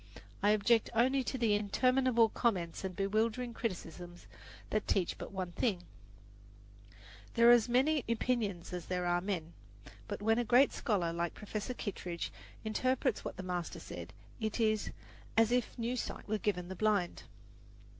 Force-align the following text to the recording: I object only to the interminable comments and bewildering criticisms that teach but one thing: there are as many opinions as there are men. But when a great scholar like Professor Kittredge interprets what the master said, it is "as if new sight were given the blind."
I 0.41 0.49
object 0.49 0.89
only 0.95 1.23
to 1.25 1.37
the 1.37 1.53
interminable 1.53 2.29
comments 2.29 2.83
and 2.83 2.95
bewildering 2.95 3.53
criticisms 3.53 4.25
that 4.71 4.87
teach 4.87 5.15
but 5.19 5.31
one 5.31 5.51
thing: 5.51 5.83
there 7.35 7.49
are 7.49 7.53
as 7.53 7.69
many 7.69 8.03
opinions 8.09 8.73
as 8.73 8.87
there 8.87 9.05
are 9.05 9.21
men. 9.21 9.53
But 10.07 10.19
when 10.23 10.39
a 10.39 10.43
great 10.43 10.73
scholar 10.73 11.13
like 11.13 11.35
Professor 11.35 11.75
Kittredge 11.75 12.31
interprets 12.63 13.23
what 13.23 13.37
the 13.37 13.43
master 13.43 13.79
said, 13.79 14.11
it 14.39 14.59
is 14.59 14.89
"as 15.37 15.51
if 15.51 15.77
new 15.77 15.95
sight 15.95 16.27
were 16.27 16.39
given 16.39 16.67
the 16.69 16.75
blind." 16.75 17.21